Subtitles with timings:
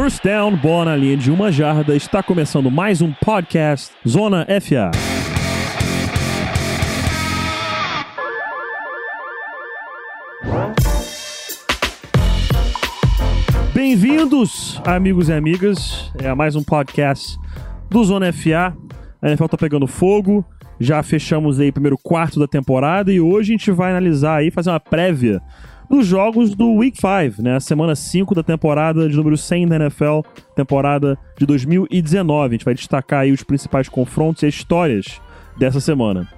[0.00, 1.96] First down, bola na linha de uma jarda.
[1.96, 4.92] Está começando mais um podcast Zona FA.
[13.74, 17.36] Bem-vindos, amigos e amigas, é mais um podcast
[17.90, 18.76] do Zona FA.
[19.20, 20.44] A NFL tá pegando fogo,
[20.78, 24.52] já fechamos aí o primeiro quarto da temporada e hoje a gente vai analisar aí,
[24.52, 25.42] fazer uma prévia
[25.88, 27.58] dos jogos do Week 5, né?
[27.60, 30.20] Semana 5 da temporada de número 100 da NFL,
[30.54, 32.46] temporada de 2019.
[32.46, 35.20] A gente vai destacar aí os principais confrontos e as histórias
[35.56, 36.28] dessa semana.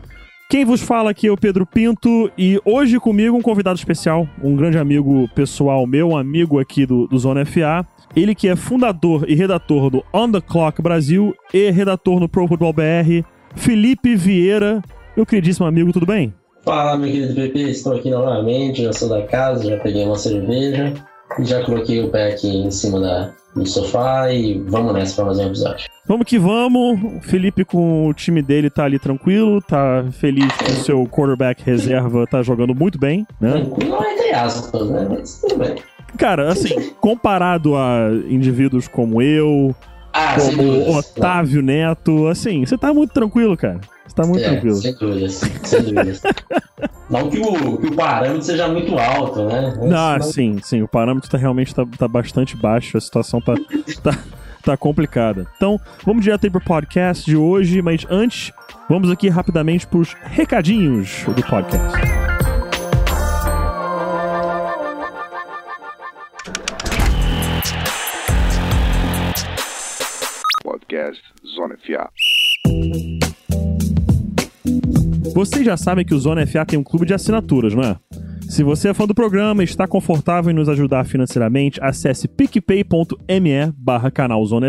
[0.51, 4.57] Quem vos fala aqui é o Pedro Pinto e hoje comigo um convidado especial, um
[4.57, 7.87] grande amigo pessoal meu, um amigo aqui do, do Zona FA.
[8.17, 12.49] Ele que é fundador e redator do On The Clock Brasil e redator no Pro
[12.49, 14.83] Football BR, Felipe Vieira.
[15.17, 16.35] Meu queridíssimo amigo, tudo bem?
[16.71, 20.95] Fala, meu querido PP, estou aqui novamente, já sou da casa, já peguei uma cerveja
[21.37, 25.25] e já coloquei o pé aqui em cima da, do sofá e vamos nessa para
[25.25, 25.89] mais um episódio.
[26.07, 27.17] Vamos que vamos.
[27.17, 31.61] O Felipe com o time dele tá ali tranquilo, tá feliz que o seu quarterback
[31.65, 33.51] reserva tá jogando muito bem, né?
[33.51, 35.09] Tranquilo entre aspas, né?
[35.11, 35.75] Mas tudo bem.
[36.17, 39.75] Cara, assim, comparado a indivíduos como eu,
[40.13, 40.97] Ah, como.
[40.97, 43.81] Otávio Neto, assim, você tá muito tranquilo, cara.
[44.11, 44.77] Você tá muito é, tranquilo.
[44.77, 46.21] Sem dúvidas, sem dúvidas.
[47.09, 49.73] Não que o, que o parâmetro seja muito alto, né?
[49.81, 50.83] Mas- Ah, mas- sim, sim.
[50.83, 52.97] O parâmetro tá, realmente tá, tá bastante baixo.
[52.97, 53.55] A situação tá,
[54.03, 54.19] tá,
[54.65, 55.47] tá complicada.
[55.57, 58.53] Então, vamos direto aí pro podcast de hoje, mas antes,
[58.89, 62.01] vamos aqui rapidamente pros recadinhos do podcast.
[70.63, 73.30] Podcast Zona FA.
[75.35, 77.97] Vocês já sabem que o Zona FA tem um clube de assinaturas, não é?
[78.49, 83.73] Se você é fã do programa e está confortável em nos ajudar financeiramente, acesse picpay.me
[83.77, 84.69] barra canal Zona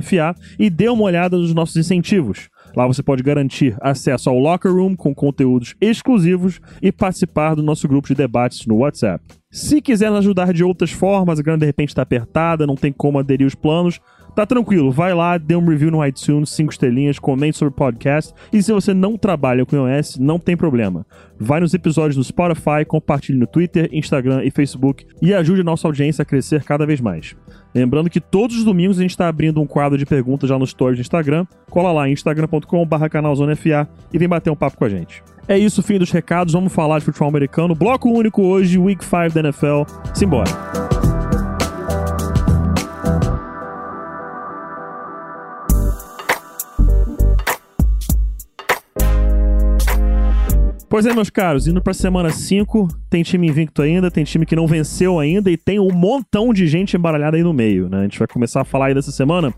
[0.60, 2.48] e dê uma olhada nos nossos incentivos.
[2.76, 7.88] Lá você pode garantir acesso ao Locker Room com conteúdos exclusivos e participar do nosso
[7.88, 9.41] grupo de debates no WhatsApp.
[9.52, 12.92] Se quiser nos ajudar de outras formas, a grana de repente está apertada, não tem
[12.92, 14.00] como aderir os planos,
[14.34, 18.34] Tá tranquilo, vai lá, dê um review no iTunes, 5 estrelinhas, comente sobre o podcast.
[18.54, 21.06] E se você não trabalha com iOS, não tem problema.
[21.38, 25.86] Vai nos episódios do Spotify, compartilhe no Twitter, Instagram e Facebook e ajude a nossa
[25.86, 27.36] audiência a crescer cada vez mais.
[27.76, 30.66] Lembrando que todos os domingos a gente está abrindo um quadro de perguntas já no
[30.66, 31.46] stories do Instagram.
[31.70, 35.22] Cola lá em instagram.com.br canalzonefa e vem bater um papo com a gente.
[35.48, 36.54] É isso, fim dos recados.
[36.54, 37.76] Vamos falar de futebol americano.
[37.76, 39.84] Bloco único hoje, Week 5 da NFL.
[40.14, 41.01] Simbora.
[50.92, 54.58] Pois é, meus caros, indo pra semana 5, tem time invicto ainda, tem time que
[54.58, 58.00] não venceu ainda e tem um montão de gente embaralhada aí no meio, né?
[58.00, 59.54] A gente vai começar a falar aí dessa semana.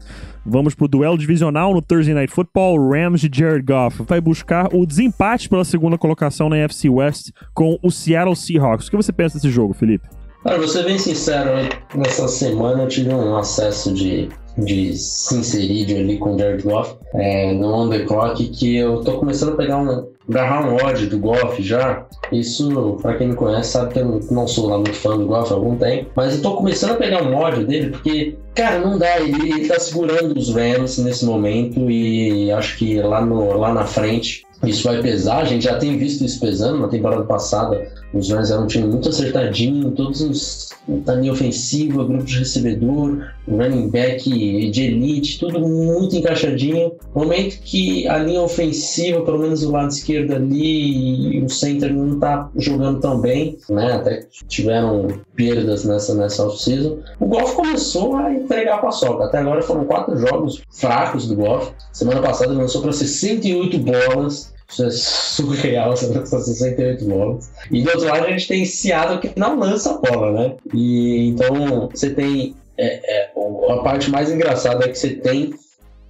[0.45, 2.88] Vamos pro duelo divisional no Thursday Night Football.
[2.88, 7.79] Rams de Jared Goff vai buscar o desempate pela segunda colocação na NFC West com
[7.81, 8.88] o Seattle Seahawks.
[8.88, 10.07] O que você pensa desse jogo, Felipe?
[10.43, 11.49] Cara, vou ser bem sincero,
[11.95, 17.53] nessa semana eu tive um acesso de, de sincerídeo ali com o Jared Goff é,
[17.53, 21.19] no On The Clock que eu tô começando a pegar um, agarrar um ódio do
[21.19, 22.06] Goff já.
[22.31, 25.52] Isso, pra quem me conhece, sabe que eu não sou lá muito fã do Goff
[25.52, 28.97] há algum tempo, mas eu tô começando a pegar um ódio dele porque, cara, não
[28.97, 33.74] dá, ele, ele tá segurando os Rams nesse momento e acho que lá, no, lá
[33.74, 37.91] na frente isso vai pesar, a gente já tem visto isso pesando na temporada passada.
[38.13, 43.25] Os Rams eram um time muito acertadinho, todos os na linha ofensiva, grupo de recebedor,
[43.47, 44.23] running back
[44.69, 46.94] de elite, tudo muito encaixadinho.
[47.16, 52.19] Momento que a linha ofensiva, pelo menos o lado esquerdo ali, e o center não
[52.19, 53.94] tá jogando tão bem, né?
[53.94, 57.00] Até tiveram perdas nessa, nessa off-season.
[57.19, 59.25] O Golf começou a entregar a paçoca.
[59.25, 61.69] Até agora foram quatro jogos fracos do Golf.
[61.94, 64.53] Semana passada lançou para 68 bolas.
[64.69, 67.51] Surreal, lança 68 bolas.
[67.69, 70.56] E do outro lado a gente tem Seattle que não lança a bola, né?
[70.74, 72.55] E então você tem.
[72.78, 73.32] É, é,
[73.70, 75.53] a parte mais engraçada é que você tem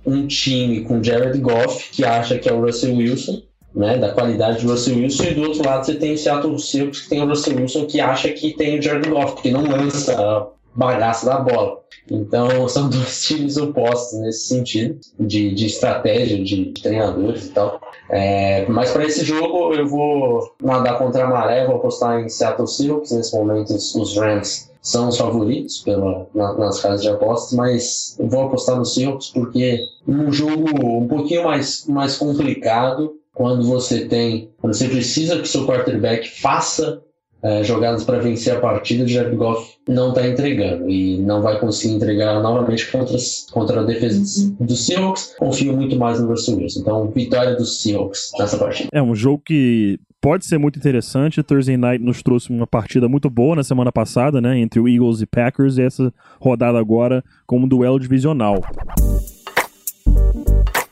[0.05, 3.41] um time com Jared Goff que acha que é o Russell Wilson,
[3.75, 3.97] né?
[3.97, 7.09] Da qualidade do Russell Wilson, e do outro lado você tem o Seattle Seahawks que
[7.09, 10.79] tem o Russell Wilson que acha que tem o Jared Goff, que não lança a
[10.79, 11.81] bagaça da bola.
[12.09, 17.79] Então são dois times opostos nesse sentido, de, de estratégia, de treinadores e tal.
[18.09, 22.67] É, mas para esse jogo eu vou nadar contra a maré, vou apostar em Seattle
[22.67, 23.11] Seahawks.
[23.11, 28.43] Nesse momento os Rams são os favoritos pela, na, nas casas de apostas, mas vou
[28.43, 34.73] apostar no Seahawks porque num jogo um pouquinho mais, mais complicado, quando você tem, quando
[34.73, 37.01] você precisa que seu quarterback faça
[37.43, 41.59] é, jogadas para vencer a partida, o Jared Goff não está entregando e não vai
[41.59, 43.17] conseguir entregar novamente contra,
[43.51, 45.35] contra a defesa do Seahawks.
[45.37, 46.79] Confio muito mais no Russell Wilson.
[46.79, 48.89] Então, vitória dos Seahawks nessa partida.
[48.93, 51.43] É um jogo que pode ser muito interessante.
[51.43, 55.21] Thursday Night nos trouxe uma partida muito boa na semana passada, né, entre o Eagles
[55.21, 58.61] e Packers, e essa rodada agora como um duelo divisional.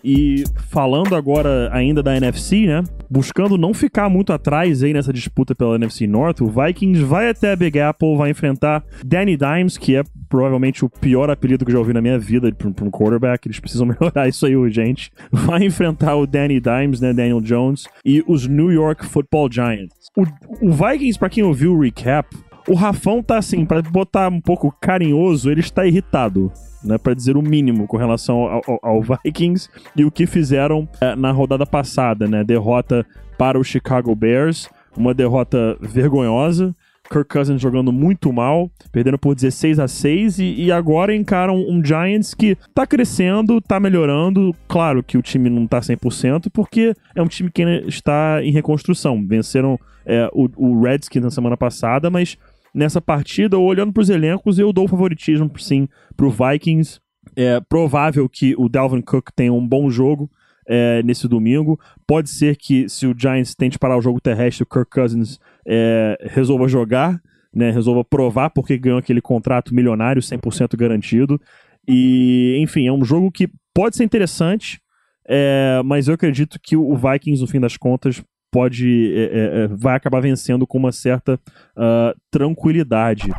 [0.04, 2.84] E falando agora ainda da NFC, né?
[3.10, 7.52] Buscando não ficar muito atrás aí nessa disputa pela NFC North, o Vikings vai até
[7.52, 11.74] a Big Apple, vai enfrentar Danny Dimes, que é provavelmente o pior apelido que eu
[11.74, 13.48] já ouvi na minha vida para um quarterback.
[13.48, 15.12] Eles precisam melhorar isso aí urgente.
[15.32, 17.14] Vai enfrentar o Danny Dimes, né?
[17.14, 19.96] Daniel Jones, e os New York Football Giants.
[20.16, 20.24] O,
[20.70, 22.28] o Vikings, para quem ouviu o recap,
[22.68, 26.52] o Rafão tá assim, para botar um pouco carinhoso, ele está irritado
[26.84, 31.16] né, para dizer o mínimo com relação ao, ao, Vikings e o que fizeram é,
[31.16, 32.44] na rodada passada, né?
[32.44, 33.06] Derrota
[33.38, 36.76] para o Chicago Bears, uma derrota vergonhosa.
[37.12, 41.84] Kirk Cousins jogando muito mal, perdendo por 16 a 6 e, e, agora encaram um
[41.84, 44.56] Giants que tá crescendo, tá melhorando.
[44.66, 49.22] Claro que o time não tá 100%, porque é um time que está em reconstrução.
[49.28, 52.38] Venceram é, o, o Redskins na semana passada, mas
[52.74, 57.00] nessa partida, olhando para os elencos, eu dou favoritismo, sim, para o Vikings.
[57.36, 60.30] É provável que o Dalvin Cook tenha um bom jogo
[60.68, 61.80] é, nesse domingo.
[62.08, 66.18] Pode ser que, se o Giants tente parar o jogo terrestre, o Kirk Cousins é,
[66.30, 67.22] resolva jogar,
[67.54, 71.40] né, resolva provar porque ganhou aquele contrato milionário, 100% garantido.
[71.88, 74.80] E, enfim, é um jogo que pode ser interessante,
[75.28, 79.68] é, mas eu acredito que o Vikings, no fim das contas, pode é, é, é,
[79.68, 81.40] vai acabar vencendo com uma certa
[81.76, 83.32] uh, tranquilidade.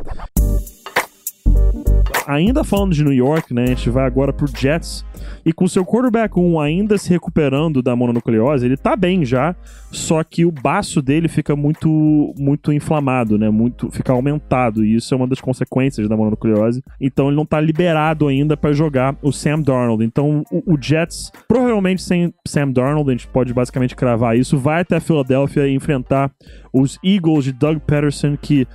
[2.27, 5.05] Ainda falando de New York, né, a gente vai agora pro Jets.
[5.45, 9.55] E com seu quarterback 1 ainda se recuperando da mononucleose, ele tá bem já,
[9.91, 13.49] só que o baço dele fica muito muito inflamado, né?
[13.49, 16.83] Muito fica aumentado, e isso é uma das consequências da mononucleose.
[16.99, 20.03] Então ele não tá liberado ainda para jogar o Sam Darnold.
[20.03, 24.81] Então o, o, Jets, provavelmente sem Sam Darnold, a gente pode basicamente cravar isso, vai
[24.81, 26.31] até a Filadélfia enfrentar
[26.71, 28.67] os Eagles de Doug Peterson que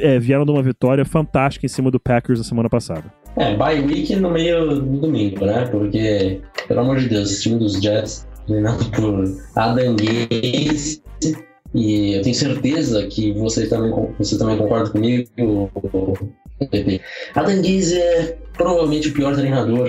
[0.00, 3.04] é, vieram de uma vitória fantástica em cima do Packers na semana passada.
[3.36, 5.66] É, bye week no meio do domingo, né?
[5.66, 9.24] Porque, pelo amor de Deus, esse time dos Jets, treinado por
[9.56, 11.02] Adam Gaze,
[11.74, 15.28] e eu tenho certeza que você também, você também concorda comigo,
[16.70, 17.00] PP.
[17.34, 19.88] Adam Gaze é provavelmente o pior treinador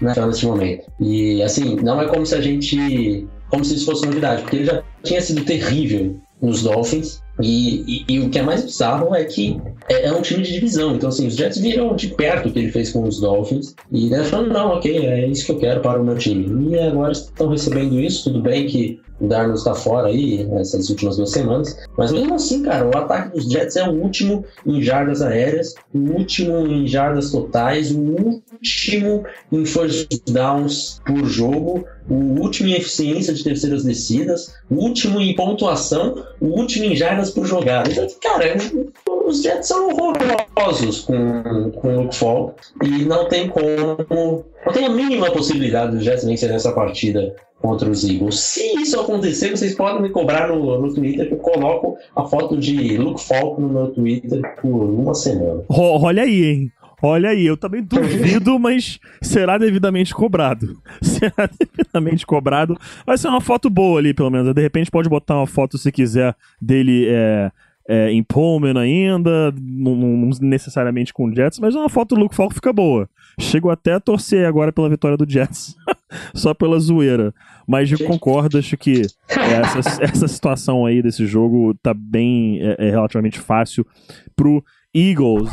[0.00, 0.84] né, nesse momento.
[1.00, 3.26] E, assim, não é como se a gente...
[3.50, 8.14] Como se isso fosse novidade, porque ele já tinha sido terrível nos Dolphins, e, e,
[8.14, 10.94] e, o que é mais bizarro é que é, é, um time de divisão.
[10.94, 13.74] Então, assim, os Jets viram de perto o que ele fez com os Dolphins.
[13.90, 16.70] E eles falaram, não, ok, é isso que eu quero para o meu time.
[16.70, 18.24] E agora estão recebendo isso.
[18.24, 21.76] Tudo bem que o Darnold está fora aí essas últimas duas semamas.
[21.96, 25.98] Mas mesmo assim, cara, o ataque dos Jets é o último em jardas aéreas, o
[25.98, 33.32] último em jardas totais, o último em first downs por jogo, o último em eficiência
[33.32, 37.90] de terceiras descidas, o último em pontuação, o último em jardas por jogada.
[37.90, 38.56] Então, cara,
[39.26, 44.44] os Jets são horrorosos com, com o Luke Falk e não tem como.
[44.66, 48.38] Não tem a mínima possibilidade dos Jets vencerem essa partida contra os Eagles.
[48.40, 52.58] Se isso acontecer, vocês podem me cobrar no, no Twitter que eu coloco a foto
[52.58, 55.64] de Luke Falk no meu Twitter por uma semana.
[55.68, 56.72] Olha aí, hein?
[57.02, 60.80] Olha aí, eu também duvido, mas será devidamente cobrado.
[61.02, 62.78] Será devidamente cobrado.
[63.06, 64.52] Vai ser uma foto boa ali, pelo menos.
[64.54, 67.50] De repente pode botar uma foto, se quiser, dele é,
[67.88, 72.34] é, em Pullman ainda, não, não, necessariamente com o Jets, mas uma foto do Luke
[72.34, 73.08] Falk fica boa.
[73.38, 75.76] Chego até a torcer agora pela vitória do Jets.
[76.34, 77.34] Só pela zoeira.
[77.66, 82.90] Mas eu concordo, acho que essa, essa situação aí desse jogo tá bem é, é
[82.90, 83.84] relativamente fácil
[84.36, 84.64] pro
[84.94, 85.50] Eagles.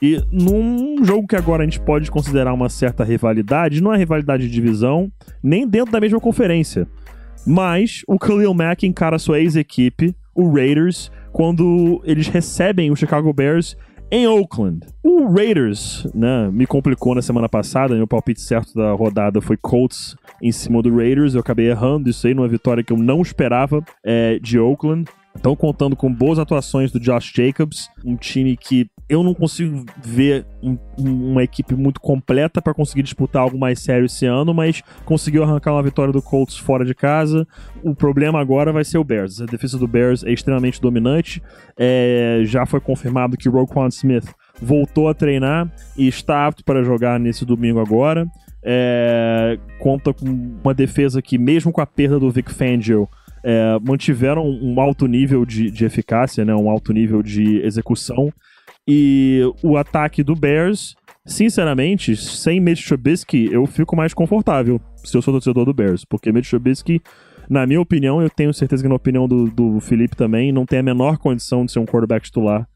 [0.00, 4.48] E num jogo que agora a gente pode considerar uma certa rivalidade, não é rivalidade
[4.48, 5.10] de divisão,
[5.42, 6.88] nem dentro da mesma conferência.
[7.46, 13.76] Mas o Khalil Mack encara sua ex-equipe, o Raiders, quando eles recebem o Chicago Bears
[14.10, 14.86] em Oakland.
[15.02, 20.14] O Raiders, né, me complicou na semana passada, meu palpite certo da rodada foi Colts
[20.42, 23.82] em cima do Raiders, eu acabei errando isso aí numa vitória que eu não esperava
[24.04, 25.10] é, de Oakland.
[25.34, 30.46] Estão contando com boas atuações do Josh Jacobs, um time que eu não consigo ver
[30.62, 35.42] um, uma equipe muito completa para conseguir disputar algo mais sério esse ano, mas conseguiu
[35.42, 37.46] arrancar uma vitória do Colts fora de casa.
[37.82, 39.40] O problema agora vai ser o Bears.
[39.40, 41.42] A defesa do Bears é extremamente dominante.
[41.78, 44.28] É, já foi confirmado que Roquan Smith
[44.60, 48.26] voltou a treinar e está apto para jogar nesse domingo agora.
[48.64, 53.08] É, conta com uma defesa que, mesmo com a perda do Vic Fangio,
[53.44, 58.32] é, mantiveram um alto nível de, de eficácia, né, um alto nível de execução.
[58.86, 65.22] E o ataque do Bears, sinceramente, sem Mitch Trubisky, eu fico mais confortável se eu
[65.22, 67.00] sou torcedor do Bears, porque Mitch Trubisky,
[67.48, 70.78] na minha opinião, eu tenho certeza que na opinião do, do Felipe também, não tem
[70.78, 72.66] a menor condição de ser um quarterback titular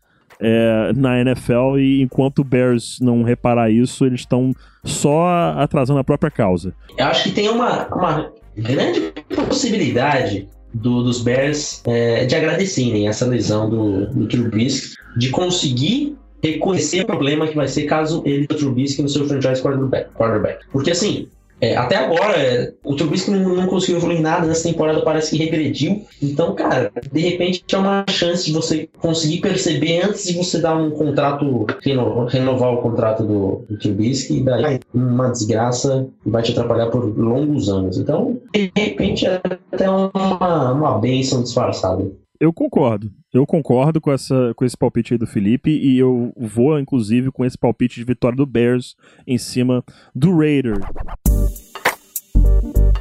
[0.41, 4.53] é, na NFL e enquanto o Bears não reparar isso, eles estão
[4.85, 6.75] só atrasando a própria causa.
[6.97, 13.27] Eu acho que tem uma, uma grande possibilidade do, dos Bears é, de agradecerem essa
[13.27, 18.55] lesão do, do Trubisky, de conseguir reconhecer o problema que vai ser caso ele o
[18.55, 20.11] Trubisky no seu franchise quarterback.
[20.15, 20.65] quarterback.
[20.71, 21.29] Porque assim,
[21.61, 25.43] é, até agora, é, o Trubisky não, não conseguiu evoluir nada nessa temporada, parece que
[25.43, 26.05] regrediu.
[26.23, 30.77] Então, cara, de repente é uma chance de você conseguir perceber antes de você dar
[30.77, 36.53] um contrato, renovar, renovar o contrato do, do Trubisky, e daí uma desgraça vai te
[36.53, 37.97] atrapalhar por longos anos.
[37.97, 39.41] Então, de repente é
[39.73, 42.05] até uma, uma bênção disfarçada.
[42.39, 43.11] Eu concordo.
[43.33, 47.45] Eu concordo com, essa, com esse palpite aí do Felipe e eu vou, inclusive, com
[47.45, 49.83] esse palpite de vitória do Bears em cima
[50.15, 50.79] do Raider.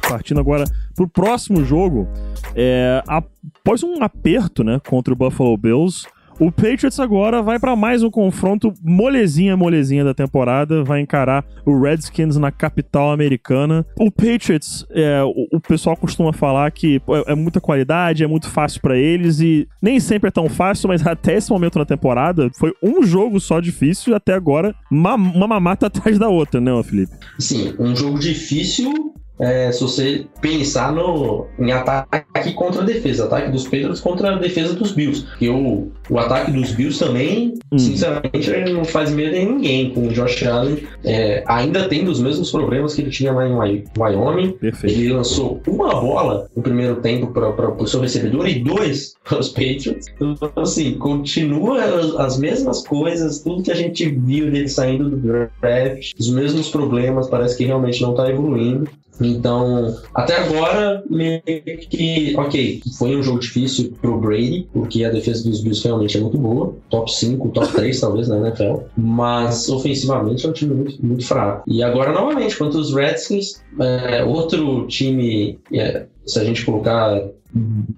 [0.08, 0.64] Partindo agora
[0.94, 2.08] pro próximo jogo,
[2.54, 6.06] é, após um aperto né, contra o Buffalo Bills,
[6.38, 10.84] o Patriots agora vai para mais um confronto molezinha, molezinha da temporada.
[10.84, 13.86] Vai encarar o Redskins na capital americana.
[13.98, 18.50] O Patriots, é, o, o, pessoal costuma falar que é, é muita qualidade, é muito
[18.50, 22.50] fácil para eles e nem sempre é tão fácil, mas até esse momento na temporada
[22.58, 26.70] foi um jogo só difícil e até agora uma, uma mamata atrás da outra, né,
[26.82, 27.12] Felipe?
[27.38, 33.50] Sim, um jogo difícil é, se você pensar no, em ataque contra a defesa, ataque
[33.50, 35.26] dos Patriots contra a defesa dos Bills.
[35.26, 37.78] Porque o, o ataque dos Bills também, hum.
[37.78, 39.90] sinceramente, não faz medo em ninguém.
[39.90, 43.84] Com o Josh Allen é, ainda tendo os mesmos problemas que ele tinha lá em
[43.98, 44.52] Wyoming.
[44.52, 44.98] Perfeito.
[44.98, 49.48] Ele lançou uma bola no primeiro tempo para o seu recebedor e dois para os
[49.48, 50.06] Patriots.
[50.20, 55.16] Então, assim, continua as, as mesmas coisas, tudo que a gente viu dele saindo do
[55.60, 58.88] draft, os mesmos problemas, parece que realmente não está evoluindo.
[59.20, 65.48] Então, até agora, meio que, ok, foi um jogo difícil pro Brady, porque a defesa
[65.48, 70.46] dos Bills realmente é muito boa, top 5, top 3 talvez na NFL, mas ofensivamente
[70.46, 71.62] é um time muito, muito fraco.
[71.66, 77.22] E agora, novamente, contra os Redskins, é, outro time, é, se a gente colocar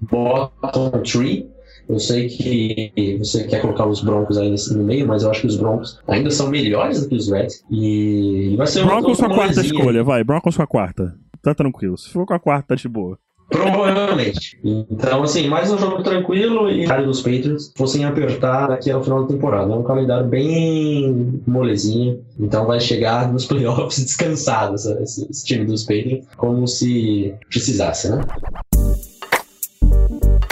[0.09, 1.45] bottom 3,
[1.89, 5.47] eu sei que você quer colocar os Broncos aí no meio, mas eu acho que
[5.47, 7.63] os Broncos ainda são melhores do que os Reds.
[7.71, 10.23] E vai ser Broncos com a quarta escolha, vai.
[10.23, 11.15] Broncos com a quarta.
[11.41, 11.97] Tá tranquilo.
[11.97, 13.17] Se for com a quarta, tá de boa.
[13.49, 14.59] Provavelmente.
[14.63, 19.23] Então, assim, mais um jogo tranquilo e o dos Patriots fossem apertar aqui ao final
[19.23, 19.73] da temporada.
[19.73, 22.23] É um calendário bem molezinho.
[22.39, 28.21] Então vai chegar nos playoffs descansados esse, esse time dos Patriots, como se precisasse, né?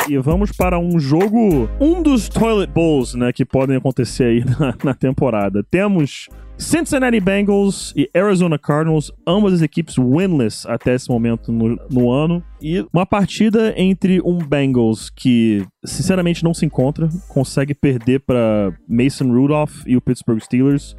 [0.10, 4.74] E vamos para um jogo, um dos Toilet Bowls, né, que podem acontecer aí na,
[4.82, 5.62] na temporada.
[5.70, 12.10] Temos Cincinnati Bengals e Arizona Cardinals, ambas as equipes winless até esse momento no, no,
[12.10, 12.42] ano.
[12.62, 19.26] E uma partida entre um Bengals que, sinceramente, não se encontra, consegue perder para Mason
[19.26, 20.96] Rudolph e o Pittsburgh Steelers.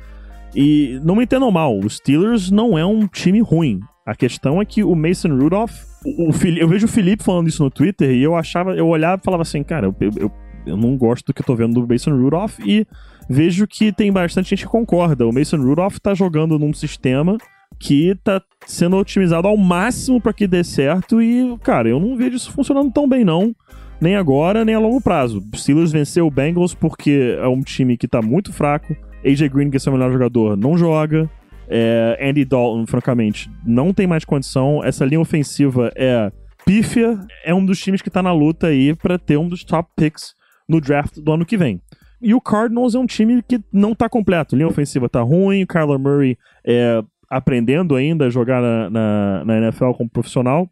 [0.55, 3.81] E não me entendam mal, os Steelers não é um time ruim.
[4.07, 5.88] A questão é que o Mason Rudolph.
[6.05, 9.21] O, o, eu vejo o Felipe falando isso no Twitter e eu achava, eu olhava
[9.21, 10.31] e falava assim, cara, eu, eu,
[10.67, 12.87] eu não gosto do que eu tô vendo do Mason Rudolph e
[13.29, 15.27] vejo que tem bastante gente que concorda.
[15.27, 17.37] O Mason Rudolph tá jogando num sistema
[17.79, 22.37] que tá sendo otimizado ao máximo para que dê certo e, cara, eu não vejo
[22.37, 23.55] isso funcionando tão bem não,
[24.01, 25.43] nem agora, nem a longo prazo.
[25.53, 28.97] O Steelers venceu o Bengals porque é um time que tá muito fraco.
[29.25, 31.29] AJ Green, que é seu melhor jogador, não joga.
[31.71, 34.83] É, Andy Dalton, francamente, não tem mais condição.
[34.83, 36.33] Essa linha ofensiva é
[36.65, 37.19] pífia.
[37.45, 40.35] É um dos times que tá na luta aí para ter um dos top picks
[40.69, 41.81] no draft do ano que vem.
[42.21, 44.57] E o Cardinals é um time que não tá completo.
[44.57, 49.59] Linha ofensiva tá ruim, o Kyler Murray é aprendendo ainda a jogar na, na, na
[49.59, 50.69] NFL como profissional.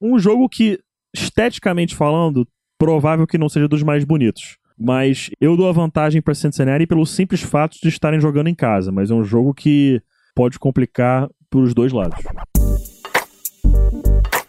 [0.00, 0.78] Um jogo que,
[1.14, 2.46] esteticamente falando,
[2.78, 4.56] provável que não seja dos mais bonitos.
[4.78, 8.92] Mas eu dou a vantagem para Cincinnati pelo simples fato de estarem jogando em casa.
[8.92, 10.00] Mas é um jogo que
[10.38, 12.20] pode complicar para os dois lados.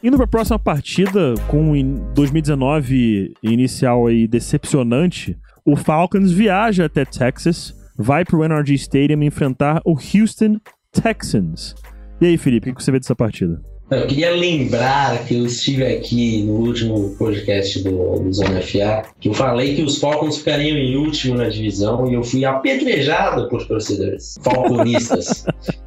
[0.03, 1.73] Indo para a próxima partida, com
[2.13, 9.81] 2019 inicial aí decepcionante, o Falcons viaja até Texas, vai para o NRG Stadium enfrentar
[9.83, 10.59] o Houston
[10.91, 11.73] Texans.
[12.21, 13.59] E aí, Felipe, o que você vê dessa partida?
[13.91, 19.29] Eu queria lembrar que eu estive aqui no último podcast do, do Zona FA, que
[19.29, 23.65] eu falei que os Falcons ficariam em último na divisão e eu fui apedrejado por
[23.65, 25.43] torcedores falconistas.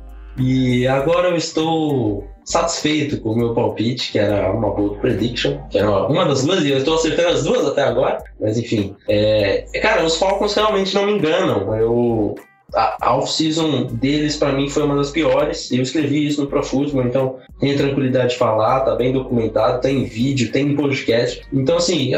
[0.42, 5.78] e agora eu estou satisfeito com o meu palpite, que era uma bold prediction, que
[5.78, 8.96] era uma das duas, e eu estou acertando as duas até agora, mas enfim.
[9.08, 11.74] É, cara, os Falcons realmente não me enganam.
[11.76, 12.34] Eu,
[12.74, 15.70] a off-season deles, para mim, foi uma das piores.
[15.70, 20.04] Eu escrevi isso no Pro Football, então tenho tranquilidade de falar, tá bem documentado, tem
[20.04, 21.42] vídeo, tem podcast.
[21.52, 22.12] Então, assim,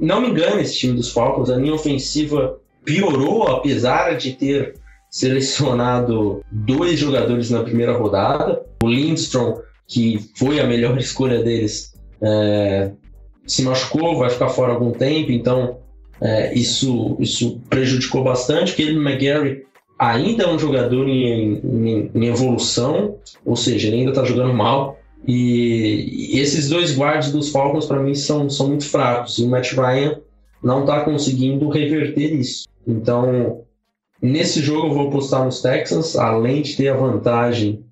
[0.00, 4.74] não me engana esse time dos Falcons, a linha ofensiva piorou, apesar de ter
[5.10, 8.62] selecionado dois jogadores na primeira rodada.
[8.82, 12.90] O Lindstrom que foi a melhor escolha deles, é,
[13.46, 15.78] se machucou, vai ficar fora algum tempo, então
[16.20, 18.74] é, isso, isso prejudicou bastante.
[18.74, 19.64] Que ele McGarry
[19.98, 24.98] ainda é um jogador em, em, em evolução, ou seja, ele ainda está jogando mal.
[25.26, 29.38] E, e, esses dois guards dos Falcons, para mim, são, são muito fracos.
[29.38, 30.20] E o Matt Ryan
[30.62, 32.68] não está conseguindo reverter isso.
[32.86, 33.62] Então,
[34.20, 37.84] nesse jogo, eu vou apostar nos Texans, além de ter a vantagem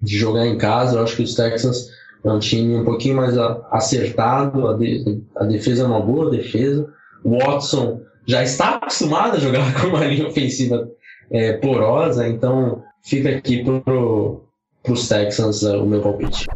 [0.00, 0.96] de jogar em casa.
[0.96, 1.88] Eu acho que os Texans
[2.24, 3.36] é um time um pouquinho mais
[3.70, 6.88] acertado, a, de, a defesa é uma boa defesa.
[7.24, 10.88] O Watson já está acostumado a jogar com uma linha ofensiva
[11.30, 16.46] é, porosa, então fica aqui para os Texans uh, o meu palpite.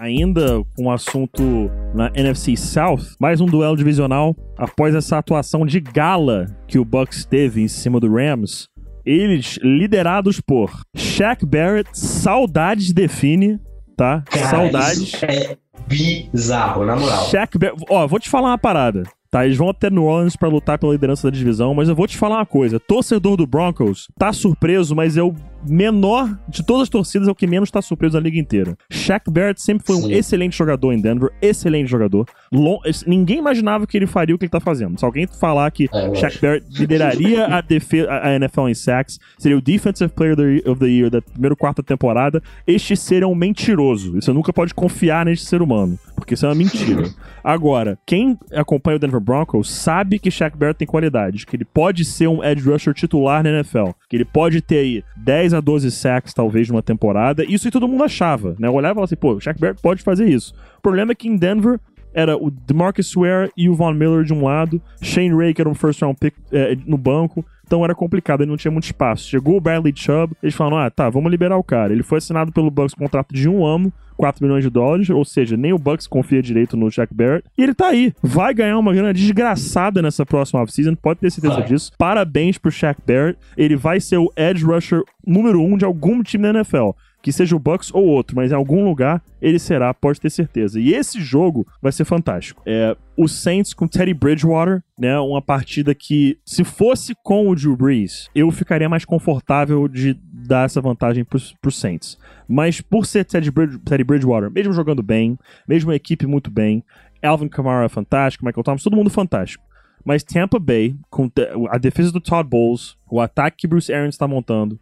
[0.00, 5.78] Ainda com o assunto na NFC South, mais um duelo divisional após essa atuação de
[5.78, 8.66] gala que o Bucks teve em cima do Rams
[9.04, 13.60] eles liderados por Shaq Barrett, saudades define,
[13.94, 14.22] tá?
[14.24, 15.22] Cara, saudades.
[15.22, 17.26] é bizarro, na moral.
[17.26, 19.02] Shaq Barrett, ó, vou te falar uma parada.
[19.30, 22.06] Tá, eles vão até New Orleans para lutar pela liderança da divisão, mas eu vou
[22.06, 25.32] te falar uma coisa: torcedor do Broncos tá surpreso, mas o
[25.66, 28.76] menor de todas as torcidas, é o que menos tá surpreso na liga inteira.
[28.90, 30.06] Shaq Barrett sempre foi Sim.
[30.06, 32.26] um excelente jogador em Denver, excelente jogador.
[32.52, 34.98] Long, ninguém imaginava que ele faria o que ele tá fazendo.
[34.98, 39.56] Se alguém falar que é, Shaq Barrett lideraria a, defesa, a NFL em sacks, seria
[39.56, 40.36] o Defensive Player
[40.66, 44.14] of the Year da primeira quarta temporada, este ser é um mentiroso.
[44.14, 47.04] Você nunca pode confiar neste ser humano, porque isso é uma mentira.
[47.42, 52.04] Agora, quem acompanha o Denver Broncos sabe que Shaq Barrett tem qualidade, que ele pode
[52.04, 55.90] ser um edge rusher titular na NFL, que ele pode ter aí 10 a 12
[55.90, 57.44] sacks talvez numa temporada.
[57.44, 58.68] Isso aí todo mundo achava, né?
[58.68, 60.54] Eu olhava e falava assim, pô, o Shaq Barrett pode fazer isso.
[60.78, 61.78] O problema é que em Denver
[62.12, 65.68] era o DeMarcus Ware e o Von Miller de um lado, Shane Ray, que era
[65.68, 69.28] um first round pick é, no banco, então era complicado, ele não tinha muito espaço.
[69.28, 71.92] Chegou o Bradley Chubb, eles falaram: ah, tá, vamos liberar o cara.
[71.92, 75.56] Ele foi assinado pelo Bucks contrato de um ano, 4 milhões de dólares, ou seja,
[75.56, 77.44] nem o Bucks confia direito no Jack Barrett.
[77.56, 78.12] E ele tá aí.
[78.20, 81.92] Vai ganhar uma grana desgraçada nessa próxima offseason, pode ter certeza disso.
[81.96, 83.38] Parabéns pro Shaq Barrett.
[83.56, 86.90] Ele vai ser o edge rusher número um de algum time da NFL
[87.22, 90.80] que seja o Bucks ou outro, mas em algum lugar ele será, pode ter certeza.
[90.80, 92.62] E esse jogo vai ser fantástico.
[92.66, 95.18] É o Saints com Teddy Bridgewater, né?
[95.18, 100.64] Uma partida que, se fosse com o Drew Brees, eu ficaria mais confortável de dar
[100.64, 102.18] essa vantagem pro, pro Saints.
[102.48, 106.82] Mas por ser Teddy, Bridge, Teddy Bridgewater, mesmo jogando bem, mesmo a equipe muito bem,
[107.22, 109.64] Alvin Kamara fantástico, Michael Thomas, todo mundo fantástico.
[110.02, 111.30] Mas Tampa Bay, com
[111.68, 114.80] a defesa do Todd Bowles, o ataque que Bruce Arians está montando,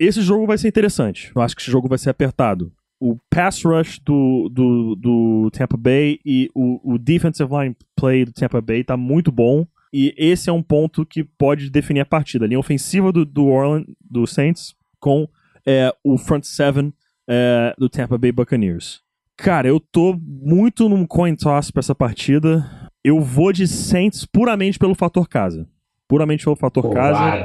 [0.00, 1.30] esse jogo vai ser interessante.
[1.34, 2.72] Eu acho que esse jogo vai ser apertado.
[2.98, 8.32] O pass rush do, do, do Tampa Bay e o, o defensive line play do
[8.32, 9.66] Tampa Bay tá muito bom.
[9.92, 12.44] E esse é um ponto que pode definir a partida.
[12.44, 15.28] A linha ofensiva do, do Orland, do Saints, com
[15.66, 16.92] é, o front seven
[17.28, 19.02] é, do Tampa Bay Buccaneers.
[19.36, 22.90] Cara, eu tô muito num coin toss pra essa partida.
[23.02, 25.66] Eu vou de Saints puramente pelo fator casa.
[26.06, 27.44] Puramente pelo fator casa.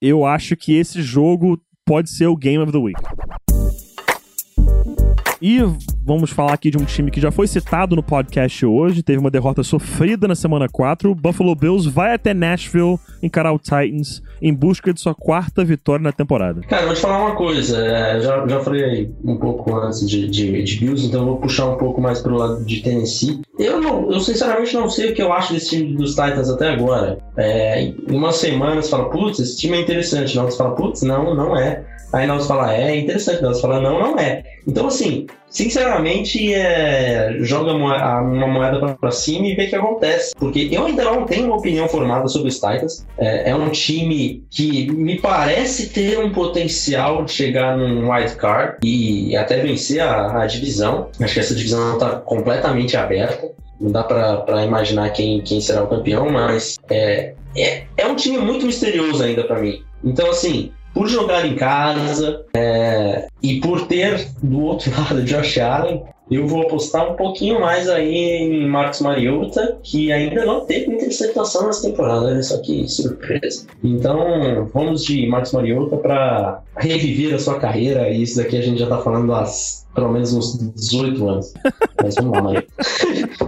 [0.00, 2.96] Eu acho que esse jogo pode ser o Game of the Week.
[5.40, 5.60] E
[6.04, 9.30] vamos falar aqui de um time que já foi citado no podcast hoje, teve uma
[9.30, 11.10] derrota sofrida na semana 4.
[11.10, 16.02] O Buffalo Bills vai até Nashville encarar o Titans em busca de sua quarta vitória
[16.02, 16.62] na temporada.
[16.62, 17.78] Cara, vou te falar uma coisa.
[17.78, 21.76] É, já, já falei um pouco antes de, de, de Bills, então vou puxar um
[21.76, 23.40] pouco mais pro lado de Tennessee.
[23.58, 26.70] Eu, não, eu sinceramente não sei o que eu acho desse time dos Titans até
[26.70, 27.18] agora.
[27.36, 30.34] É, em uma semana você fala, putz, esse time é interessante.
[30.36, 31.84] Não, você fala, putz, não, não é.
[32.12, 34.42] Aí nós fala, é interessante, nós fala, não, não é.
[34.66, 40.34] Então, assim, sinceramente, é, joga uma, moeda para cima e vê o que acontece.
[40.36, 43.06] Porque eu ainda não tenho uma opinião formada sobre os Titans.
[43.18, 48.78] É, é, um time que me parece ter um potencial de chegar num wild card
[48.82, 51.08] e até vencer a, a divisão.
[51.20, 53.50] Acho que essa divisão está completamente aberta.
[53.80, 58.38] Não dá para imaginar quem, quem será o campeão, mas é, é, é um time
[58.38, 59.82] muito misterioso ainda para mim.
[60.02, 66.02] Então, assim, por jogar em casa é, e por ter do outro lado Josh Allen,
[66.30, 71.66] eu vou apostar um pouquinho mais aí em Marcos Mariota, que ainda não teve interceptação
[71.66, 73.66] nessa temporada, olha só que surpresa.
[73.82, 78.78] Então, vamos de Marcos Mariota para reviver a sua carreira, e isso daqui a gente
[78.78, 79.44] já tá falando há
[79.94, 81.54] pelo menos uns 18 anos.
[82.02, 82.68] Mas vamos lá, Mariota.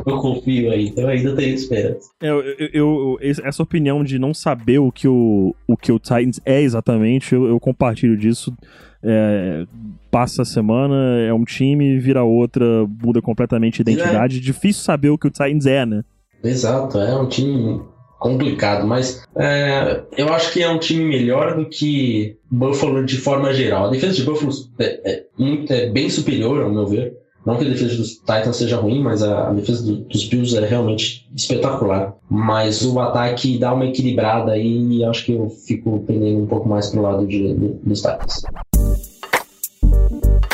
[0.06, 2.10] eu confio aí, então ainda tenho esperança.
[2.20, 5.98] É, eu, eu, eu, essa opinião de não saber o que o, o, que o
[5.98, 8.54] Titans é exatamente, eu, eu compartilho disso.
[9.02, 9.64] É,
[10.10, 12.64] passa a semana, é um time, vira outra,
[13.02, 14.38] muda completamente a identidade.
[14.38, 14.40] É.
[14.40, 16.02] Difícil saber o que o Titans é, né?
[16.42, 17.80] Exato, é um time
[18.18, 23.52] complicado, mas é, eu acho que é um time melhor do que Buffalo de forma
[23.52, 23.86] geral.
[23.86, 27.16] A defesa de Buffalo é, é, muito, é bem superior, ao meu ver.
[27.46, 30.56] Não que a defesa dos Titans seja ruim, mas a, a defesa do, dos Bills
[30.56, 32.14] é realmente espetacular.
[32.28, 36.68] Mas o ataque dá uma equilibrada aí e acho que eu fico pendendo um pouco
[36.68, 38.42] mais pro lado de, de, dos Titans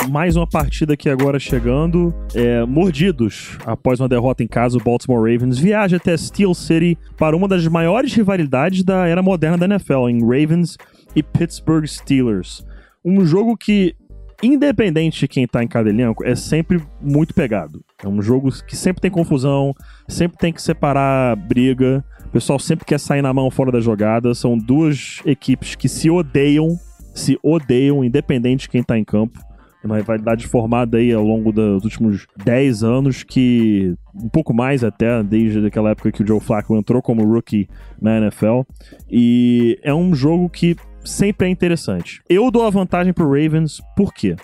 [0.09, 2.15] mais uma partida aqui agora chegando.
[2.35, 7.37] É, mordidos após uma derrota em casa, o Baltimore Ravens viaja até Steel City para
[7.37, 10.77] uma das maiores rivalidades da era moderna da NFL, em Ravens
[11.15, 12.65] e Pittsburgh Steelers.
[13.05, 13.95] Um jogo que,
[14.43, 17.83] independente de quem tá em cada elenco, é sempre muito pegado.
[18.03, 19.75] É um jogo que sempre tem confusão,
[20.09, 22.05] sempre tem que separar briga.
[22.27, 24.35] O pessoal sempre quer sair na mão fora da jogada.
[24.35, 26.77] São duas equipes que se odeiam,
[27.15, 29.39] se odeiam, independente de quem tá em campo
[29.87, 35.23] uma rivalidade formada aí ao longo dos últimos 10 anos, que um pouco mais até,
[35.23, 37.69] desde aquela época que o Joe Flacco entrou como rookie
[38.01, 38.63] na NFL.
[39.11, 42.23] E é um jogo que sempre é interessante.
[42.29, 44.37] Eu dou a vantagem pro Ravens, por quê?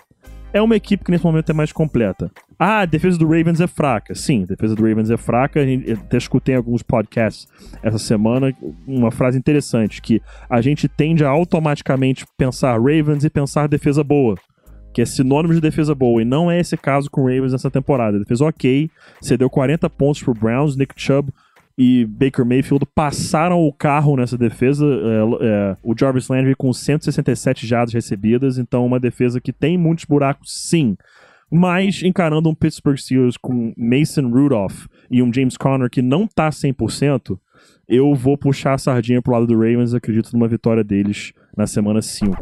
[0.53, 2.29] É uma equipe que nesse momento é mais completa.
[2.59, 4.13] Ah, a defesa do Ravens é fraca.
[4.13, 5.61] Sim, a defesa do Ravens é fraca.
[5.63, 7.47] Eu até escutei em alguns podcasts
[7.81, 8.53] essa semana
[8.85, 14.35] uma frase interessante: que a gente tende a automaticamente pensar Ravens e pensar defesa boa
[14.93, 17.71] que é sinônimo de defesa boa, e não é esse caso com o Ravens nessa
[17.71, 18.19] temporada.
[18.19, 18.89] defesa ok,
[19.21, 21.31] cedeu 40 pontos pro Browns, Nick Chubb
[21.77, 24.85] e Baker Mayfield passaram o carro nessa defesa.
[24.85, 30.05] É, é, o Jarvis Landry com 167 jardas recebidas, então uma defesa que tem muitos
[30.05, 30.95] buracos, sim.
[31.49, 36.49] Mas encarando um Pittsburgh Steelers com Mason Rudolph e um James Conner que não tá
[36.49, 37.37] 100%,
[37.87, 42.01] eu vou puxar a sardinha pro lado do Ravens, acredito numa vitória deles na semana
[42.01, 42.37] 5.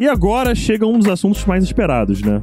[0.00, 2.42] E agora chega um dos assuntos mais esperados, né?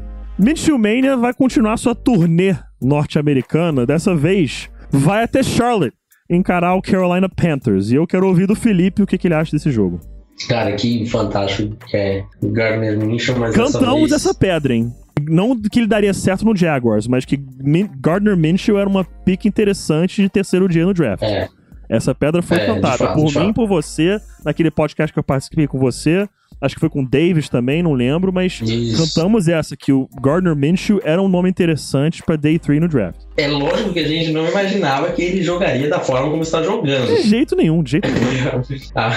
[0.77, 5.97] Mania vai continuar sua turnê norte-americana, dessa vez vai até Charlotte
[6.29, 7.89] encarar o Carolina Panthers.
[7.89, 9.99] E eu quero ouvir do Felipe o que, que ele acha desse jogo.
[10.47, 14.11] Cara, que fantástico que é o Gardner Minshew, mas Cantamos vez...
[14.11, 14.93] essa pedra, hein?
[15.27, 17.43] Não que ele daria certo no Jaguars, mas que
[17.99, 21.23] Gardner Minshew era uma pique interessante de terceiro dia no draft.
[21.23, 21.47] É.
[21.89, 25.65] Essa pedra foi é, cantada fato, por mim, por você, naquele podcast que eu participei
[25.65, 28.97] com você acho que foi com o Davis também, não lembro, mas Isso.
[28.97, 33.21] cantamos essa, que o Gardner Minshew era um nome interessante para Day 3 no draft.
[33.37, 37.07] É lógico que a gente não imaginava que ele jogaria da forma como está jogando.
[37.07, 38.27] De jeito nenhum, de jeito nenhum.
[38.95, 39.07] Ah,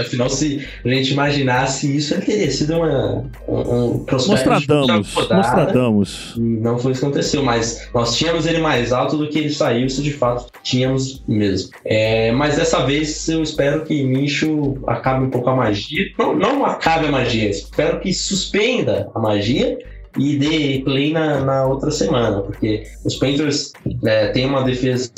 [0.00, 6.34] afinal, se a gente imaginasse isso, ele teria sido uma, um, um prospecto Nostradamus, Nostradamus.
[6.36, 9.86] Não foi isso que aconteceu, mas nós tínhamos ele mais alto do que ele saiu,
[9.86, 11.70] isso de fato tínhamos mesmo.
[11.84, 16.06] É, mas dessa vez eu espero que Minshew acabe um pouco a magia.
[16.18, 19.78] Não, não acabe a magia, espero que suspenda a magia
[20.18, 23.72] e dê play na, na outra semana, porque os Panthers
[24.04, 25.12] é, têm uma defesa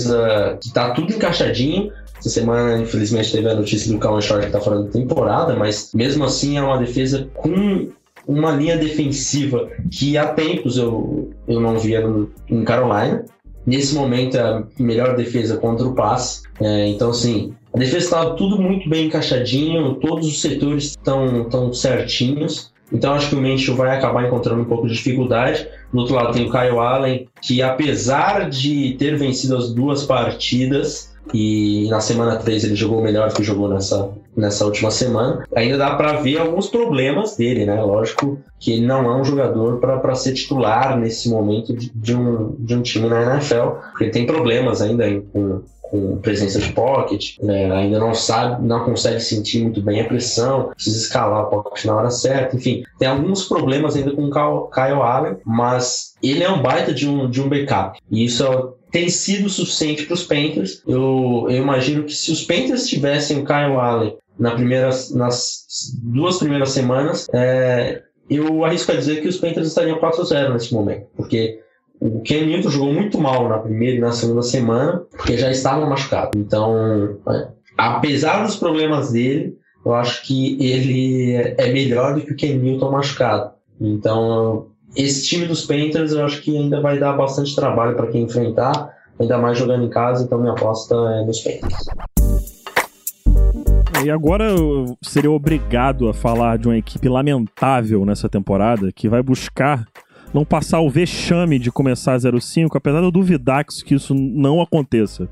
[0.60, 1.90] que tá tudo encaixadinho.
[2.18, 5.92] Essa semana, infelizmente, teve a notícia do Calvin Short que tá fora da temporada, mas
[5.94, 7.88] mesmo assim é uma defesa com
[8.26, 13.24] uma linha defensiva que há tempos eu, eu não via no, em Carolina.
[13.64, 16.42] Nesse momento é a melhor defesa contra o passe.
[16.60, 21.72] É, então, assim, a defesa estava tudo muito bem encaixadinho, todos os setores estão tão
[21.72, 22.70] certinhos.
[22.92, 25.66] Então acho que o Minshew vai acabar encontrando um pouco de dificuldade.
[25.90, 31.12] Do outro lado tem o Kyle Allen, que apesar de ter vencido as duas partidas,
[31.32, 35.46] e na semana 3 ele jogou melhor que jogou nessa, nessa última semana.
[35.54, 37.80] Ainda dá para ver alguns problemas dele, né?
[37.80, 42.54] Lógico que ele não é um jogador para ser titular nesse momento de, de, um,
[42.58, 47.38] de um time na NFL, porque ele tem problemas ainda com com presença de pocket,
[47.42, 47.70] né?
[47.70, 51.94] ainda não sabe, não consegue sentir muito bem a pressão, precisa escalar o pocket na
[51.94, 56.62] hora certa, enfim, tem alguns problemas ainda com o Kyle Allen, mas ele é um
[56.62, 58.42] baita de um, de um backup, e isso
[58.90, 60.82] tem sido suficiente para os Panthers.
[60.86, 65.66] Eu, eu imagino que se os Panthers tivessem o Kyle Allen na primeira, nas
[66.02, 71.06] duas primeiras semanas, é, eu arrisco a dizer que os Panthers estariam 4-0 nesse momento,
[71.16, 71.61] porque
[72.04, 75.86] o Ken Newton jogou muito mal na primeira e na segunda semana, porque já estava
[75.86, 76.36] machucado.
[76.36, 82.36] Então, é, apesar dos problemas dele, eu acho que ele é melhor do que o
[82.36, 83.52] Ken Newton machucado.
[83.80, 88.24] Então, esse time dos Panthers eu acho que ainda vai dar bastante trabalho para quem
[88.24, 91.86] enfrentar, ainda mais jogando em casa, então minha aposta é nos Panthers.
[94.04, 99.22] E agora eu seria obrigado a falar de uma equipe lamentável nessa temporada que vai
[99.22, 99.86] buscar
[100.32, 105.28] não passar o vexame de começar 0-5, apesar de eu duvidar que isso não aconteça.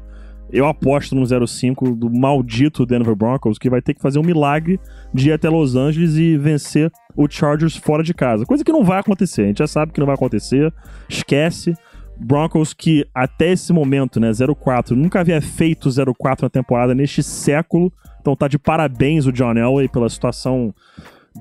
[0.53, 4.81] Eu aposto no 0-5 do maldito Denver Broncos, que vai ter que fazer um milagre
[5.15, 8.45] de ir até Los Angeles e vencer o Chargers fora de casa.
[8.45, 10.73] Coisa que não vai acontecer, a gente já sabe que não vai acontecer.
[11.09, 11.75] Esquece.
[12.19, 17.91] Broncos que até esse momento, né, 0-4, nunca havia feito 0-4 na temporada neste século.
[18.21, 20.75] Então tá de parabéns o John Elway pela situação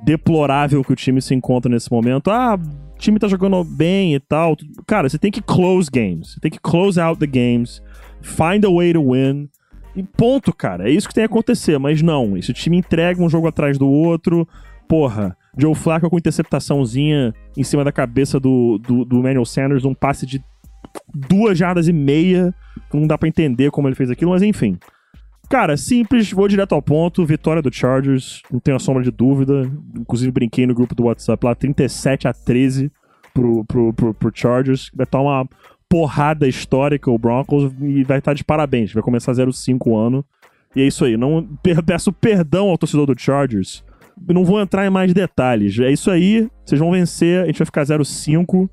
[0.06, 2.30] deplorável que o time se encontra nesse momento.
[2.32, 2.58] Ah,
[3.00, 4.56] time tá jogando bem e tal.
[4.86, 6.34] Cara, você tem que close games.
[6.34, 7.82] Você tem que close out the games.
[8.22, 9.50] Find a way to win.
[9.96, 10.90] E ponto, cara.
[10.90, 11.78] É isso que tem que acontecer.
[11.80, 14.48] Mas não, esse time entrega um jogo atrás do outro.
[14.88, 19.94] Porra, Joe Flacco com interceptaçãozinha em cima da cabeça do, do, do Manuel Sanders, um
[19.94, 20.44] passe de
[21.14, 22.54] duas jardas e meia.
[22.94, 24.78] Não dá para entender como ele fez aquilo, mas enfim.
[25.50, 27.26] Cara, simples, vou direto ao ponto.
[27.26, 29.70] Vitória do Chargers, não tenho a sombra de dúvida.
[29.98, 32.92] Inclusive, brinquei no grupo do WhatsApp lá, 37 a 13
[33.34, 34.92] pro, pro, pro, pro Chargers.
[34.94, 35.50] Vai estar uma
[35.90, 38.94] porrada histórica o Broncos e vai estar de parabéns.
[38.94, 40.24] Vai começar 0-5 o ano.
[40.76, 41.18] E é isso aí.
[41.18, 41.50] Não
[41.84, 43.84] peço perdão ao torcedor do Chargers.
[44.28, 45.80] Não vou entrar em mais detalhes.
[45.80, 46.48] É isso aí.
[46.64, 47.42] Vocês vão vencer.
[47.42, 48.70] A gente vai ficar 0-5.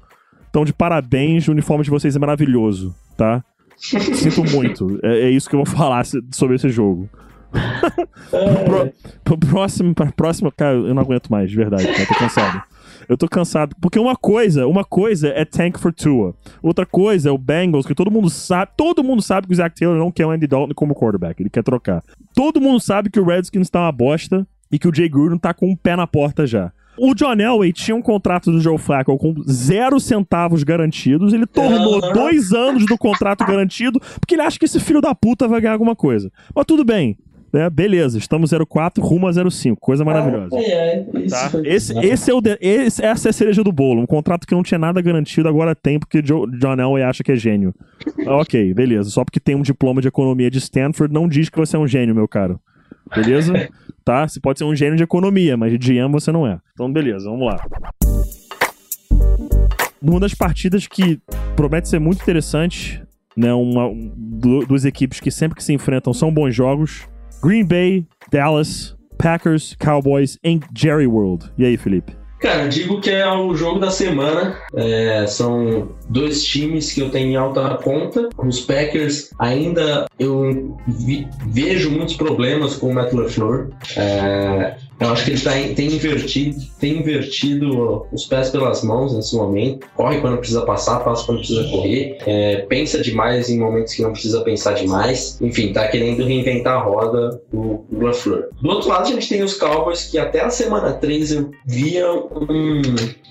[0.50, 1.48] Então, de parabéns.
[1.48, 3.42] O uniforme de vocês é maravilhoso, tá?
[3.76, 4.98] Sinto muito.
[5.02, 7.08] É, é, isso que eu vou falar sobre esse jogo.
[8.30, 8.92] pro,
[9.24, 12.62] pro próximo, pra próxima, cara, eu não aguento mais, de verdade, cara, tô cansado.
[13.08, 13.76] Eu tô cansado.
[13.80, 16.34] Porque uma coisa, uma coisa é tank for Tua.
[16.62, 19.74] Outra coisa é o Bengals, que todo mundo sabe, todo mundo sabe que o Zach
[19.74, 22.02] Taylor não quer o Andy Dalton como quarterback, ele quer trocar.
[22.34, 25.54] Todo mundo sabe que o Redskins tá uma bosta e que o Jay Gruden tá
[25.54, 26.72] com um pé na porta já.
[26.98, 31.32] O John Elway tinha um contrato do Joe Flacco com zero centavos garantidos.
[31.32, 32.12] Ele tornou uhum.
[32.12, 35.74] dois anos do contrato garantido porque ele acha que esse filho da puta vai ganhar
[35.74, 36.30] alguma coisa.
[36.54, 37.16] Mas tudo bem.
[37.52, 37.70] Né?
[37.70, 39.80] Beleza, estamos 04 rumo a 05.
[39.80, 40.56] Coisa ah, maravilhosa.
[40.56, 41.26] Ah, é, é.
[41.28, 41.50] Tá?
[41.64, 42.58] Esse, esse é o de...
[42.60, 44.02] esse, essa é a cereja do bolo.
[44.02, 47.32] Um contrato que não tinha nada garantido, agora tem, porque Joe, John Elway acha que
[47.32, 47.74] é gênio.
[48.26, 49.10] ok, beleza.
[49.10, 51.86] Só porque tem um diploma de economia de Stanford, não diz que você é um
[51.86, 52.60] gênio, meu caro.
[53.14, 53.68] Beleza?
[54.06, 54.26] tá?
[54.26, 56.60] Você pode ser um gênio de economia, mas de GM você não é.
[56.72, 57.60] Então, beleza, vamos lá.
[60.00, 61.20] Uma das partidas que
[61.56, 63.02] promete ser muito interessante,
[63.36, 63.52] né?
[63.52, 63.90] Uma,
[64.68, 67.08] duas equipes que sempre que se enfrentam são bons jogos.
[67.42, 71.50] Green Bay, Dallas, Packers, Cowboys em Jerry World.
[71.58, 72.16] E aí, Felipe?
[72.38, 74.56] Cara, digo que é o jogo da semana.
[74.74, 78.28] É, são dois times que eu tenho em alta conta.
[78.36, 83.68] Os Packers ainda eu vi, vejo muitos problemas com o Matt LaFleur.
[83.96, 89.36] É, eu acho que ele tá, tem, invertido, tem invertido os pés pelas mãos nesse
[89.36, 89.86] momento.
[89.94, 92.18] Corre quando precisa passar, passa quando precisa correr.
[92.26, 95.38] É, pensa demais em momentos que não precisa pensar demais.
[95.40, 98.48] Enfim, tá querendo reinventar a roda do, LaFleur.
[98.60, 102.10] Do outro lado, a gente tem os Cowboys que até a semana 3 eu via
[102.12, 102.82] um,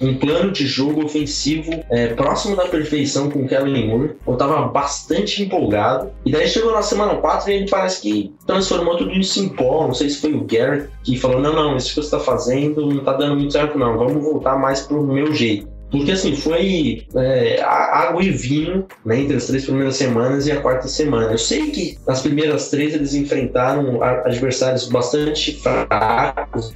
[0.01, 4.15] um plano de jogo ofensivo é, próximo da perfeição com o Kellen Moore.
[4.27, 6.11] Eu tava bastante empolgado.
[6.25, 9.87] E daí chegou na semana 4 e ele parece que transformou tudo isso em pó.
[9.87, 12.85] Não sei se foi o Garrett que falou: não, não, isso que você está fazendo
[12.85, 13.97] não está dando muito certo, não.
[13.97, 15.74] Vamos voltar mais pro meu jeito.
[15.91, 20.61] Porque assim, foi é, água e vinho né, entre as três primeiras semanas e a
[20.61, 21.31] quarta semana.
[21.31, 26.73] Eu sei que nas primeiras três eles enfrentaram adversários bastante fracos,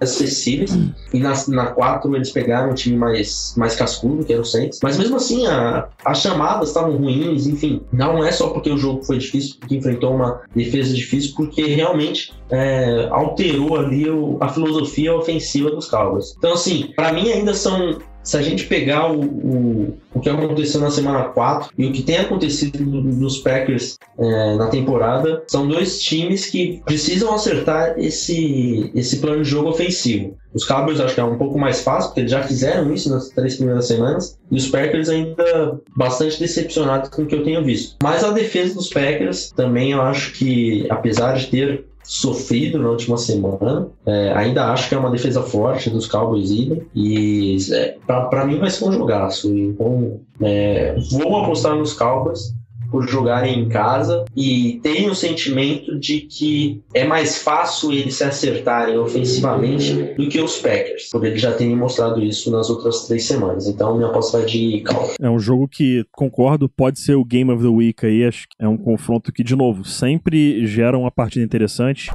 [0.00, 0.76] acessíveis.
[1.12, 4.80] E na, na 4 eles pegaram um time mais, mais cascudo, que era o Saints.
[4.82, 7.82] Mas mesmo assim, a, as chamadas estavam ruins, enfim.
[7.92, 12.34] Não é só porque o jogo foi difícil, porque enfrentou uma defesa difícil, porque realmente
[12.50, 16.34] é, alterou ali o, a filosofia ofensiva dos Cowboys.
[16.38, 20.80] Então, assim, para mim ainda são se a gente pegar o, o, o, que aconteceu
[20.80, 26.00] na semana 4 e o que tem acontecido nos Packers é, na temporada, são dois
[26.02, 30.36] times que precisam acertar esse, esse plano de jogo ofensivo.
[30.52, 33.28] Os Cowboys acho que é um pouco mais fácil, porque eles já fizeram isso nas
[33.28, 37.94] três primeiras semanas, e os Packers ainda bastante decepcionados com o que eu tenho visto.
[38.02, 43.16] Mas a defesa dos Packers também eu acho que, apesar de ter sofrido na última
[43.16, 43.88] semana.
[44.06, 46.82] É, ainda acho que é uma defesa forte dos Cowboys idem.
[46.94, 49.54] E é, para mim vai ser um jogaço.
[49.54, 52.54] Então, é, vou apostar nos Cowboys
[52.90, 58.24] por jogarem em casa e tenho o sentimento de que é mais fácil eles se
[58.24, 63.24] acertarem ofensivamente do que os Packers, porque eles já têm mostrado isso nas outras três
[63.24, 63.66] semanas.
[63.66, 65.08] Então minha aposta vai de calma.
[65.20, 68.24] É um jogo que, concordo, pode ser o Game of the Week aí.
[68.24, 72.10] Acho que é um confronto que, de novo, sempre gera uma partida interessante.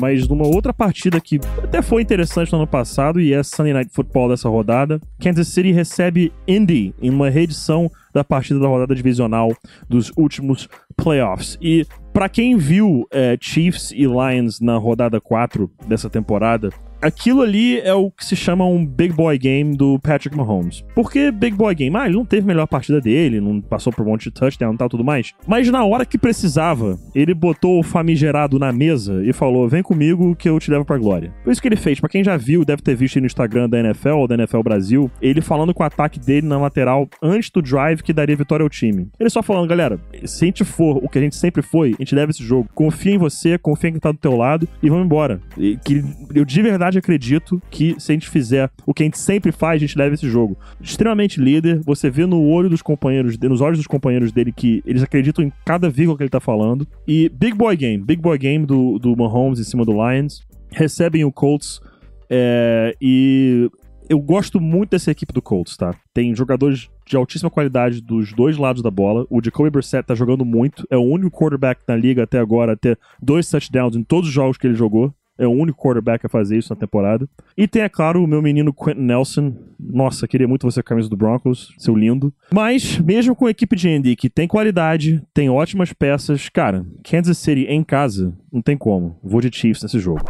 [0.00, 3.90] Mas numa outra partida que até foi interessante no ano passado e é Sunday Night
[3.92, 9.52] Football dessa rodada, Kansas City recebe Indy em uma reedição da partida da rodada divisional
[9.88, 11.58] dos últimos playoffs.
[11.60, 16.70] E para quem viu é, Chiefs e Lions na rodada 4 dessa temporada,
[17.06, 20.84] aquilo ali é o que se chama um big boy game do Patrick Mahomes.
[20.94, 21.96] Por que big boy game?
[21.96, 24.74] Ah, ele não teve a melhor partida dele, não passou por um monte de touchdown
[24.74, 25.32] e tal, tudo mais.
[25.46, 30.34] Mas na hora que precisava, ele botou o famigerado na mesa e falou: vem comigo
[30.34, 31.32] que eu te levo pra glória.
[31.44, 32.00] Foi isso que ele fez.
[32.00, 35.10] Pra quem já viu, deve ter visto no Instagram da NFL ou da NFL Brasil,
[35.22, 38.70] ele falando com o ataque dele na lateral antes do drive que daria vitória ao
[38.70, 39.08] time.
[39.18, 42.02] Ele só falando, galera, se a gente for o que a gente sempre foi, a
[42.02, 42.68] gente leva esse jogo.
[42.74, 45.40] Confia em você, confia em quem tá do teu lado e vamos embora.
[45.56, 46.02] E que
[46.34, 49.76] eu de verdade acredito que se a gente fizer o que a gente sempre faz,
[49.76, 50.56] a gente leva esse jogo.
[50.80, 55.02] Extremamente líder, você vê no olho dos companheiros, nos olhos dos companheiros dele que eles
[55.02, 56.86] acreditam em cada vírgula que ele tá falando.
[57.06, 60.46] E Big Boy Game, Big Boy Game do, do Mahomes em cima do Lions.
[60.72, 61.80] Recebem o Colts
[62.28, 63.70] é, e
[64.08, 65.94] eu gosto muito dessa equipe do Colts, tá?
[66.14, 69.26] Tem jogadores de altíssima qualidade dos dois lados da bola.
[69.30, 70.86] O Jacoby Brissett tá jogando muito.
[70.90, 74.34] É o único quarterback na liga até agora a ter dois touchdowns em todos os
[74.34, 75.12] jogos que ele jogou.
[75.38, 77.28] É o único quarterback a fazer isso na temporada.
[77.56, 79.54] E tem, é claro, o meu menino Quentin Nelson.
[79.78, 82.32] Nossa, queria muito você com a camisa do Broncos, seu lindo.
[82.52, 87.38] Mas, mesmo com a equipe de Andy que tem qualidade, tem ótimas peças, cara, Kansas
[87.38, 89.18] City em casa, não tem como.
[89.22, 90.22] Vou de Chiefs nesse jogo.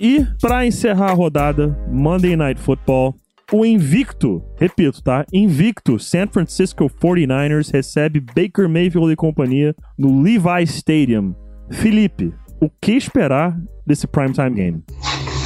[0.00, 3.14] E, para encerrar a rodada, Monday Night Football,
[3.52, 5.24] o invicto, repito, tá?
[5.32, 11.34] Invicto San Francisco 49ers recebe Baker Mayfield e companhia no Levi Stadium.
[11.70, 14.84] Felipe, o que esperar desse primetime game?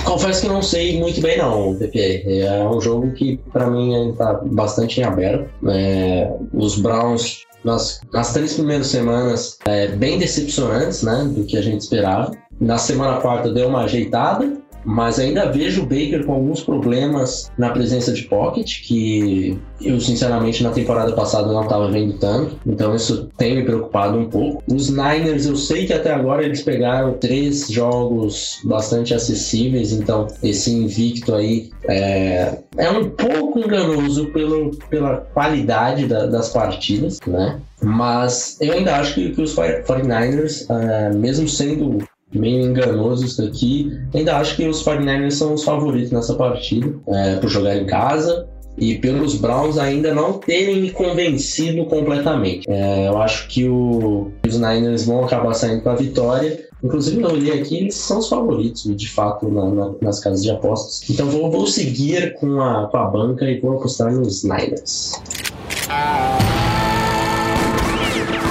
[0.05, 2.25] Confesso que não sei muito bem não, PP.
[2.27, 5.51] É um jogo que para mim ainda tá bastante em aberto.
[5.69, 11.63] É, os Browns nas, nas três primeiras semanas é, bem decepcionantes, né, do que a
[11.63, 12.33] gente esperava.
[12.61, 14.53] Na semana quarta deu uma ajeitada,
[14.85, 20.63] mas ainda vejo o Baker com alguns problemas na presença de pocket, que eu sinceramente
[20.63, 24.63] na temporada passada não estava vendo tanto, então isso tem me preocupado um pouco.
[24.67, 30.73] Os Niners, eu sei que até agora eles pegaram três jogos bastante acessíveis, então esse
[30.73, 37.61] invicto aí é, é um pouco enganoso pelo, pela qualidade da, das partidas, né?
[37.81, 43.93] Mas eu ainda acho que, que os 49ers, uh, mesmo sendo meio enganoso isso aqui.
[44.15, 48.47] Ainda acho que os 49ers são os favoritos nessa partida, é, por jogar em casa
[48.81, 52.65] e pelos Browns ainda não terem me convencido completamente.
[52.69, 56.67] É, eu acho que o, os Niners vão acabar saindo com a vitória.
[56.83, 60.51] Inclusive, eu olhei aqui, eles são os favoritos, de fato, na, na, nas casas de
[60.51, 61.09] apostas.
[61.11, 65.21] Então, vou, vou seguir com a, com a banca e vou apostar nos Niners.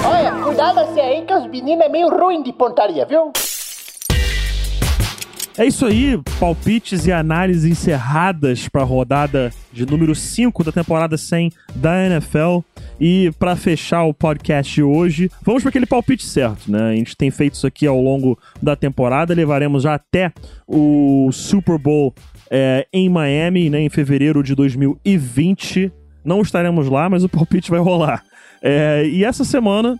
[0.04, 3.32] Olha, cuidado assim aí que os meninos é meio ruim de pontaria, viu?
[5.58, 11.18] É isso aí, palpites e análises encerradas para a rodada de número 5 da temporada
[11.18, 12.60] 100 da NFL.
[13.00, 16.90] E para fechar o podcast de hoje, vamos para aquele palpite certo, né?
[16.90, 20.32] A gente tem feito isso aqui ao longo da temporada, levaremos já até
[20.64, 22.14] o Super Bowl
[22.48, 25.90] é, em Miami, né, em fevereiro de 2020.
[26.24, 28.22] Não estaremos lá, mas o palpite vai rolar.
[28.62, 29.98] É, e essa semana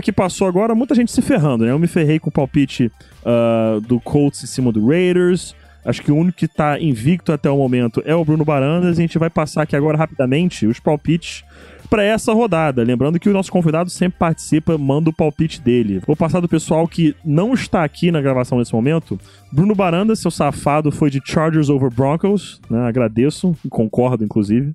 [0.00, 1.70] que passou agora, muita gente se ferrando, né?
[1.70, 2.90] Eu me ferrei com o palpite
[3.26, 5.54] uh, do Colts em cima do Raiders.
[5.84, 8.98] Acho que o único que tá invicto até o momento é o Bruno Barandas.
[8.98, 11.44] E a gente vai passar aqui agora rapidamente os palpites
[11.86, 12.82] para essa rodada.
[12.82, 16.00] Lembrando que o nosso convidado sempre participa, manda o palpite dele.
[16.04, 19.18] Vou passar do pessoal que não está aqui na gravação nesse momento.
[19.52, 22.60] Bruno Barandas, seu safado, foi de Chargers over Broncos.
[22.68, 22.80] Né?
[22.88, 24.72] Agradeço, concordo, inclusive.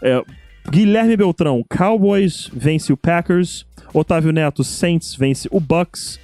[0.00, 0.22] É,
[0.70, 3.66] Guilherme Beltrão, Cowboys vence o Packers.
[3.92, 6.18] Otávio Neto, Saints vence o Bucks.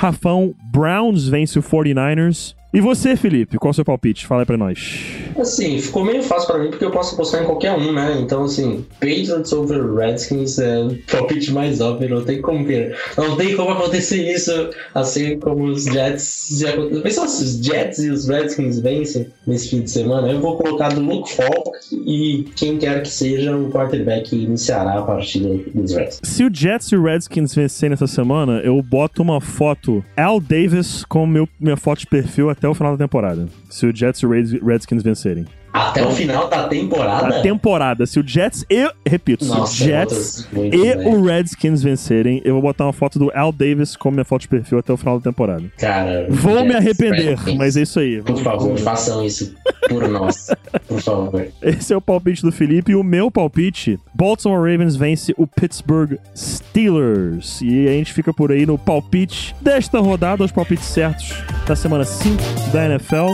[0.00, 2.54] Rafão, Browns vence o 49ers.
[2.72, 4.26] E você, Felipe, qual é o seu palpite?
[4.26, 5.06] Fala aí pra nós.
[5.38, 8.18] Assim, ficou meio fácil pra mim porque eu posso apostar em qualquer um, né?
[8.20, 12.94] Então, assim, Patriots over Redskins é o palpite mais óbvio, não tem como ver.
[13.16, 14.52] Não tem como acontecer isso
[14.94, 17.02] assim como os Jets já aconteceu.
[17.02, 20.30] Pensou se os Jets e os Redskins vencem nesse fim de semana?
[20.30, 25.02] Eu vou colocar do Luke Falk e quem quer que seja o quarterback iniciará a
[25.02, 26.28] partida dos Redskins.
[26.28, 31.04] Se o Jets e o Redskins vencerem essa semana, eu boto uma foto Al Davis
[31.08, 33.48] como meu, minha foto de perfil até o final da temporada.
[33.70, 35.46] Se o Jets e o Redskins vencerem.
[35.72, 37.28] Até o final da temporada?
[37.28, 38.06] Da temporada.
[38.06, 41.06] Se o Jets e, repito, Nossa, se o Jets e né?
[41.06, 44.48] o Redskins vencerem, eu vou botar uma foto do Al Davis como minha foto de
[44.48, 45.64] perfil até o final da temporada.
[45.78, 48.22] Cara, Vou me Jets, arrepender, Redskins, mas é isso aí.
[48.22, 49.54] Por favor, façam isso
[49.88, 50.48] por nós.
[50.86, 51.48] Por favor.
[51.62, 56.18] Esse é o palpite do Felipe e o meu palpite: Baltimore Ravens vence o Pittsburgh
[56.36, 57.60] Steelers.
[57.62, 61.32] E a gente fica por aí no palpite desta rodada, os palpites certos
[61.66, 62.36] da semana 5
[62.72, 63.28] da NFL.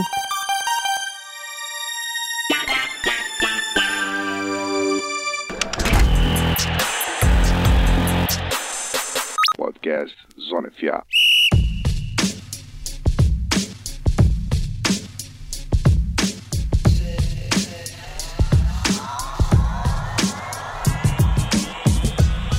[9.85, 11.03] Podcast Zona FA.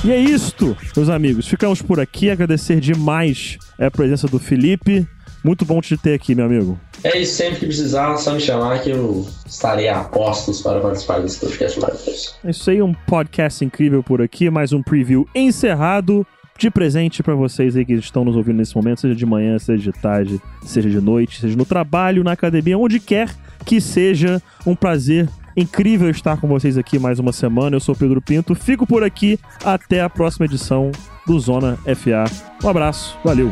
[0.05, 1.47] E é isto, meus amigos.
[1.49, 2.29] Ficamos por aqui.
[2.29, 5.05] Agradecer demais a presença do Felipe.
[5.43, 6.79] Muito bom te ter aqui, meu amigo.
[7.03, 11.19] É isso, sempre que precisar, só me chamar que eu estarei a postos para participar
[11.19, 12.35] desse podcast maravilhoso.
[12.43, 14.49] É isso aí, um podcast incrível por aqui.
[14.49, 16.25] Mais um preview encerrado.
[16.57, 19.91] De presente para vocês aí que estão nos ouvindo nesse momento, seja de manhã, seja
[19.91, 23.29] de tarde, seja de noite, seja no trabalho, na academia, onde quer
[23.63, 24.41] que seja.
[24.65, 27.75] Um prazer incrível estar com vocês aqui mais uma semana.
[27.75, 29.39] Eu sou Pedro Pinto, fico por aqui.
[29.63, 30.91] Até a próxima edição
[31.25, 32.25] do Zona FA.
[32.63, 33.51] Um abraço, valeu!